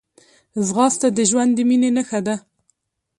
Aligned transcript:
ځغاسته 0.67 1.07
د 1.17 1.19
ژوند 1.29 1.51
د 1.55 1.59
مینې 1.69 1.89
نښه 1.97 2.19
ده 2.25 2.35